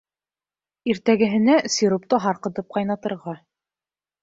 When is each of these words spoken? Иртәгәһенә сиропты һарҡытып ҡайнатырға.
Иртәгәһенә 0.93 1.59
сиропты 1.75 2.21
һарҡытып 2.25 2.75
ҡайнатырға. 2.79 3.39